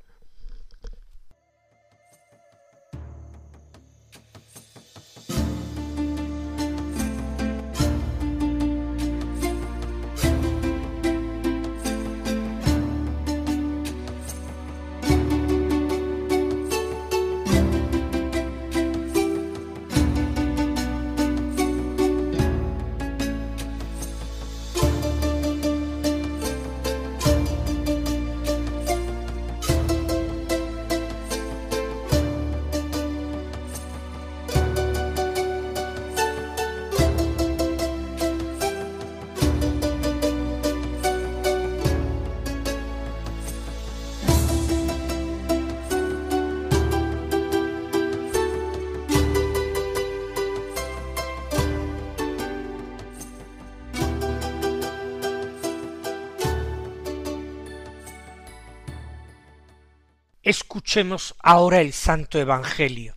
Escuchemos 60.45 61.35
ahora 61.39 61.81
el 61.81 61.95
Santo 61.95 62.39
Evangelio, 62.39 63.17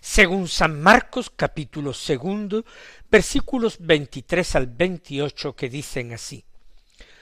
según 0.00 0.48
San 0.48 0.82
Marcos 0.82 1.30
capítulo 1.30 1.92
segundo, 1.92 2.64
versículos 3.08 3.76
veintitrés 3.78 4.56
al 4.56 4.66
veintiocho 4.66 5.54
que 5.54 5.68
dicen 5.68 6.12
así. 6.12 6.44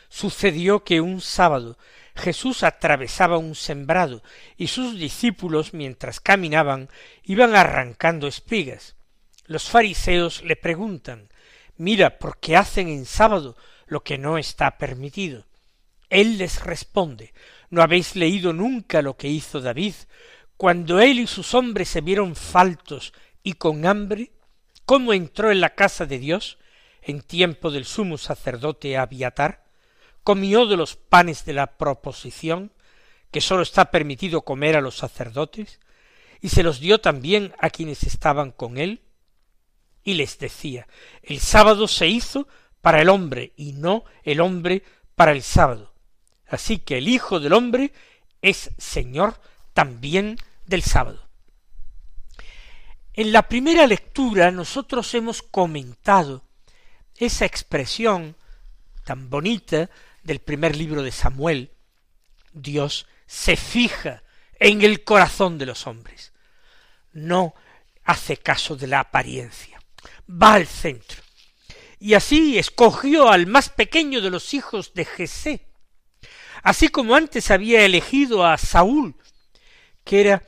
Sucedió 0.08 0.82
que 0.82 1.02
un 1.02 1.20
sábado 1.20 1.76
Jesús 2.16 2.62
atravesaba 2.62 3.36
un 3.36 3.54
sembrado 3.54 4.22
y 4.56 4.68
sus 4.68 4.98
discípulos 4.98 5.74
mientras 5.74 6.20
caminaban 6.20 6.88
iban 7.22 7.54
arrancando 7.54 8.26
espigas. 8.26 8.96
Los 9.44 9.68
fariseos 9.68 10.42
le 10.42 10.56
preguntan 10.56 11.28
Mira, 11.76 12.18
¿por 12.18 12.38
qué 12.38 12.56
hacen 12.56 12.88
en 12.88 13.04
sábado 13.04 13.58
lo 13.84 14.04
que 14.04 14.16
no 14.16 14.38
está 14.38 14.78
permitido? 14.78 15.44
Él 16.08 16.38
les 16.38 16.62
responde 16.62 17.34
¿No 17.74 17.82
habéis 17.82 18.14
leído 18.14 18.52
nunca 18.52 19.02
lo 19.02 19.16
que 19.16 19.26
hizo 19.26 19.60
David 19.60 19.94
cuando 20.56 21.00
él 21.00 21.18
y 21.18 21.26
sus 21.26 21.54
hombres 21.54 21.88
se 21.88 22.02
vieron 22.02 22.36
faltos 22.36 23.12
y 23.42 23.54
con 23.54 23.84
hambre? 23.84 24.30
¿Cómo 24.86 25.12
entró 25.12 25.50
en 25.50 25.60
la 25.60 25.74
casa 25.74 26.06
de 26.06 26.20
Dios 26.20 26.56
en 27.02 27.20
tiempo 27.20 27.72
del 27.72 27.84
sumo 27.84 28.16
sacerdote 28.16 28.96
Abiatar? 28.96 29.64
Comió 30.22 30.66
de 30.66 30.76
los 30.76 30.94
panes 30.94 31.44
de 31.46 31.52
la 31.52 31.76
proposición 31.76 32.70
que 33.32 33.40
sólo 33.40 33.64
está 33.64 33.90
permitido 33.90 34.42
comer 34.42 34.76
a 34.76 34.80
los 34.80 34.96
sacerdotes, 34.96 35.80
y 36.40 36.50
se 36.50 36.62
los 36.62 36.78
dio 36.78 37.00
también 37.00 37.54
a 37.58 37.70
quienes 37.70 38.04
estaban 38.04 38.52
con 38.52 38.78
él, 38.78 39.02
y 40.04 40.14
les 40.14 40.38
decía, 40.38 40.86
el 41.24 41.40
sábado 41.40 41.88
se 41.88 42.06
hizo 42.06 42.46
para 42.80 43.02
el 43.02 43.08
hombre 43.08 43.52
y 43.56 43.72
no 43.72 44.04
el 44.22 44.40
hombre 44.40 44.84
para 45.16 45.32
el 45.32 45.42
sábado. 45.42 45.93
Así 46.54 46.78
que 46.78 46.98
el 46.98 47.08
Hijo 47.08 47.40
del 47.40 47.52
hombre 47.52 47.92
es 48.42 48.70
Señor 48.78 49.40
también 49.72 50.38
del 50.66 50.82
sábado. 50.82 51.28
En 53.12 53.32
la 53.32 53.48
primera 53.48 53.86
lectura 53.86 54.50
nosotros 54.50 55.12
hemos 55.14 55.42
comentado 55.42 56.42
esa 57.16 57.44
expresión 57.44 58.36
tan 59.04 59.30
bonita 59.30 59.90
del 60.22 60.40
primer 60.40 60.74
libro 60.74 61.02
de 61.02 61.12
Samuel, 61.12 61.70
Dios 62.52 63.06
se 63.26 63.56
fija 63.56 64.22
en 64.58 64.82
el 64.82 65.04
corazón 65.04 65.58
de 65.58 65.66
los 65.66 65.86
hombres. 65.86 66.32
No 67.12 67.54
hace 68.04 68.36
caso 68.36 68.76
de 68.76 68.86
la 68.86 69.00
apariencia. 69.00 69.80
Va 70.30 70.54
al 70.54 70.66
centro. 70.66 71.22
Y 71.98 72.14
así 72.14 72.58
escogió 72.58 73.30
al 73.30 73.46
más 73.46 73.68
pequeño 73.68 74.20
de 74.20 74.30
los 74.30 74.54
hijos 74.54 74.94
de 74.94 75.04
Jesé. 75.04 75.66
Así 76.64 76.88
como 76.88 77.14
antes 77.14 77.50
había 77.50 77.84
elegido 77.84 78.46
a 78.46 78.56
Saúl, 78.56 79.14
que 80.02 80.22
era 80.22 80.42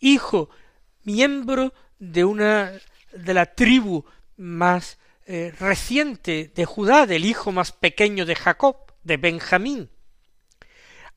hijo, 0.00 0.50
miembro 1.02 1.72
de 1.98 2.26
una 2.26 2.72
de 3.14 3.32
la 3.32 3.46
tribu 3.46 4.04
más 4.36 4.98
eh, 5.24 5.50
reciente 5.58 6.52
de 6.54 6.66
Judá, 6.66 7.06
del 7.06 7.24
hijo 7.24 7.52
más 7.52 7.72
pequeño 7.72 8.26
de 8.26 8.36
Jacob, 8.36 8.76
de 9.02 9.16
Benjamín. 9.16 9.88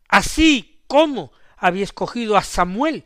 Así 0.07 0.79
como 0.87 1.33
había 1.57 1.83
escogido 1.83 2.37
a 2.37 2.41
Samuel, 2.41 3.03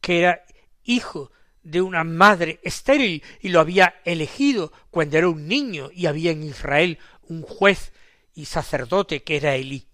que 0.00 0.20
era 0.20 0.42
hijo 0.84 1.30
de 1.62 1.82
una 1.82 2.02
madre 2.02 2.60
estéril 2.62 3.22
y 3.42 3.50
lo 3.50 3.60
había 3.60 4.00
elegido 4.06 4.72
cuando 4.90 5.18
era 5.18 5.28
un 5.28 5.46
niño 5.46 5.90
y 5.92 6.06
había 6.06 6.30
en 6.30 6.44
Israel 6.44 6.98
un 7.28 7.42
juez 7.42 7.92
y 8.34 8.46
sacerdote 8.46 9.22
que 9.22 9.36
era 9.36 9.54
Elí. 9.54 9.91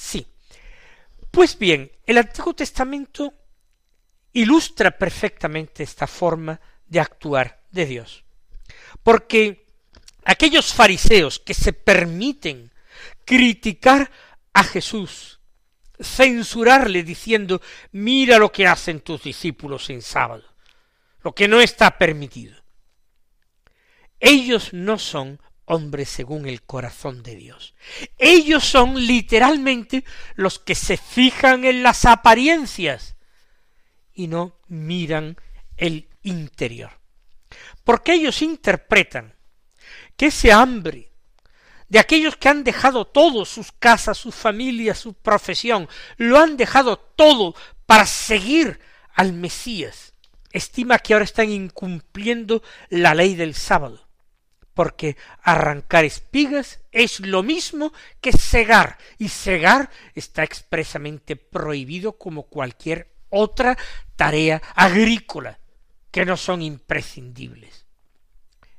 Sí. 0.00 0.26
Pues 1.30 1.58
bien, 1.58 1.92
el 2.06 2.16
Antiguo 2.16 2.54
Testamento 2.54 3.34
ilustra 4.32 4.96
perfectamente 4.96 5.82
esta 5.82 6.06
forma 6.06 6.58
de 6.86 7.00
actuar 7.00 7.62
de 7.70 7.84
Dios. 7.84 8.24
Porque 9.02 9.66
aquellos 10.24 10.72
fariseos 10.72 11.38
que 11.38 11.52
se 11.52 11.74
permiten 11.74 12.72
criticar 13.26 14.10
a 14.54 14.64
Jesús, 14.64 15.38
censurarle 16.00 17.02
diciendo, 17.02 17.60
mira 17.92 18.38
lo 18.38 18.50
que 18.50 18.66
hacen 18.66 19.00
tus 19.02 19.22
discípulos 19.22 19.90
en 19.90 20.00
sábado, 20.00 20.44
lo 21.22 21.34
que 21.34 21.46
no 21.46 21.60
está 21.60 21.98
permitido. 21.98 22.56
Ellos 24.18 24.72
no 24.72 24.98
son 24.98 25.40
hombres 25.70 26.08
según 26.08 26.46
el 26.46 26.62
corazón 26.62 27.22
de 27.22 27.36
Dios. 27.36 27.74
Ellos 28.18 28.64
son 28.64 29.06
literalmente 29.06 30.04
los 30.34 30.58
que 30.58 30.74
se 30.74 30.96
fijan 30.96 31.64
en 31.64 31.82
las 31.82 32.04
apariencias 32.04 33.16
y 34.12 34.26
no 34.26 34.56
miran 34.68 35.36
el 35.76 36.08
interior. 36.22 36.90
Porque 37.84 38.14
ellos 38.14 38.42
interpretan 38.42 39.34
que 40.16 40.26
ese 40.26 40.52
hambre 40.52 41.10
de 41.88 41.98
aquellos 41.98 42.36
que 42.36 42.48
han 42.48 42.62
dejado 42.62 43.04
todo, 43.06 43.44
sus 43.44 43.72
casas, 43.72 44.16
sus 44.16 44.34
familias, 44.34 44.98
su 44.98 45.14
profesión, 45.14 45.88
lo 46.16 46.38
han 46.38 46.56
dejado 46.56 46.98
todo 46.98 47.54
para 47.86 48.06
seguir 48.06 48.78
al 49.14 49.32
Mesías, 49.32 50.14
estima 50.52 50.98
que 50.98 51.14
ahora 51.14 51.24
están 51.24 51.50
incumpliendo 51.50 52.62
la 52.90 53.14
ley 53.14 53.34
del 53.34 53.54
sábado, 53.54 54.06
porque 54.74 55.16
arrancar 55.42 56.04
espigas 56.04 56.80
es 56.92 57.20
lo 57.20 57.42
mismo 57.42 57.92
que 58.20 58.32
segar, 58.32 58.98
y 59.18 59.28
segar 59.28 59.90
está 60.14 60.42
expresamente 60.42 61.36
prohibido 61.36 62.12
como 62.12 62.44
cualquier 62.44 63.12
otra 63.28 63.76
tarea 64.16 64.60
agrícola, 64.74 65.58
que 66.10 66.24
no 66.24 66.36
son 66.36 66.62
imprescindibles 66.62 67.86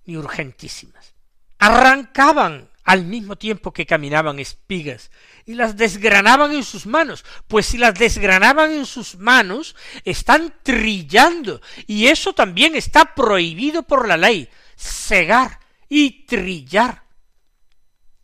ni 0.06 0.17
urgentísimas. 0.17 1.13
Arrancaban 1.60 2.69
al 2.84 3.06
mismo 3.06 3.38
tiempo 3.38 3.71
que 3.71 3.86
caminaban 3.86 4.39
espigas 4.39 5.12
y 5.45 5.54
las 5.54 5.77
desgranaban 5.77 6.51
en 6.51 6.63
sus 6.63 6.86
manos, 6.86 7.23
pues 7.47 7.67
si 7.67 7.77
las 7.77 7.93
desgranaban 7.93 8.71
en 8.71 8.86
sus 8.86 9.17
manos, 9.17 9.75
están 10.04 10.54
trillando, 10.63 11.62
y 11.88 12.08
eso 12.08 12.34
también 12.34 12.75
está 12.75 13.13
prohibido 13.15 13.84
por 13.84 14.08
la 14.08 14.17
ley, 14.17 14.49
segar 14.75 15.61
y 15.93 16.25
trillar. 16.25 17.04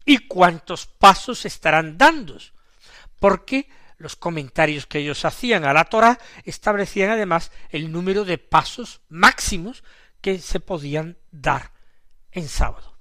¿Y 0.06 0.19
cuántos 0.19 0.86
pasos 0.86 1.45
estarán 1.45 1.97
dando? 1.97 2.38
Porque 3.19 3.67
los 3.97 4.15
comentarios 4.15 4.86
que 4.86 4.99
ellos 4.99 5.25
hacían 5.25 5.65
a 5.65 5.73
la 5.73 5.84
Torá 5.84 6.17
establecían 6.45 7.10
además 7.10 7.51
el 7.69 7.91
número 7.91 8.23
de 8.23 8.38
pasos 8.38 9.01
máximos 9.10 9.84
que 10.21 10.39
se 10.39 10.62
podían 10.62 11.17
dar 11.30 11.73
en 12.32 12.47
sábado. 12.47 12.97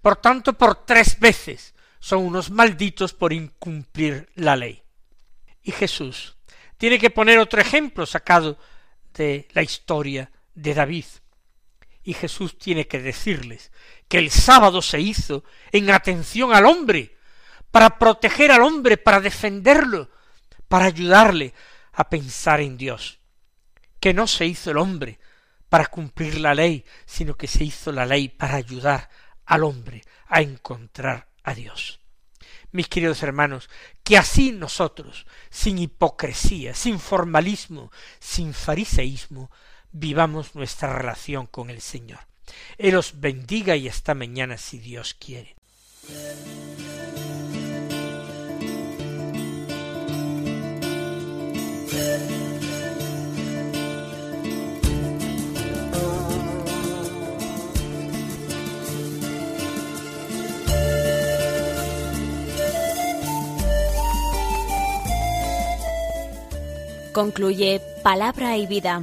Por 0.00 0.14
tanto, 0.18 0.52
por 0.52 0.86
tres 0.86 1.18
veces 1.18 1.74
son 1.98 2.24
unos 2.24 2.50
malditos 2.50 3.14
por 3.14 3.32
incumplir 3.32 4.30
la 4.36 4.54
ley. 4.54 4.80
Y 5.64 5.72
Jesús 5.72 6.36
tiene 6.76 7.00
que 7.00 7.10
poner 7.10 7.40
otro 7.40 7.60
ejemplo 7.60 8.06
sacado 8.06 8.60
de 9.12 9.48
la 9.54 9.62
historia 9.62 10.30
de 10.54 10.72
David. 10.72 11.06
Y 12.06 12.14
Jesús 12.14 12.56
tiene 12.56 12.86
que 12.86 13.02
decirles 13.02 13.72
que 14.06 14.18
el 14.18 14.30
sábado 14.30 14.80
se 14.80 15.00
hizo 15.00 15.42
en 15.72 15.90
atención 15.90 16.54
al 16.54 16.64
hombre, 16.64 17.16
para 17.72 17.98
proteger 17.98 18.52
al 18.52 18.62
hombre, 18.62 18.96
para 18.96 19.20
defenderlo, 19.20 20.08
para 20.68 20.84
ayudarle 20.84 21.52
a 21.92 22.08
pensar 22.08 22.60
en 22.60 22.76
Dios. 22.76 23.18
Que 23.98 24.14
no 24.14 24.28
se 24.28 24.46
hizo 24.46 24.70
el 24.70 24.78
hombre 24.78 25.18
para 25.68 25.86
cumplir 25.86 26.38
la 26.38 26.54
ley, 26.54 26.84
sino 27.06 27.34
que 27.34 27.48
se 27.48 27.64
hizo 27.64 27.90
la 27.90 28.06
ley 28.06 28.28
para 28.28 28.54
ayudar 28.54 29.10
al 29.44 29.64
hombre 29.64 30.04
a 30.28 30.42
encontrar 30.42 31.26
a 31.42 31.54
Dios. 31.54 31.98
Mis 32.70 32.86
queridos 32.86 33.20
hermanos, 33.24 33.68
que 34.04 34.16
así 34.16 34.52
nosotros, 34.52 35.26
sin 35.50 35.80
hipocresía, 35.80 36.72
sin 36.72 37.00
formalismo, 37.00 37.90
sin 38.20 38.54
fariseísmo, 38.54 39.50
vivamos 39.98 40.54
nuestra 40.54 40.92
relación 40.92 41.46
con 41.46 41.70
el 41.70 41.80
Señor. 41.80 42.20
Él 42.78 42.96
os 42.96 43.18
bendiga 43.20 43.76
y 43.76 43.88
hasta 43.88 44.14
mañana 44.14 44.56
si 44.58 44.78
Dios 44.78 45.14
quiere. 45.14 45.56
Concluye 67.12 67.80
Palabra 68.02 68.58
y 68.58 68.66
Vida, 68.66 69.02